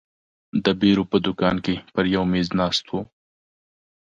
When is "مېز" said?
2.31-2.47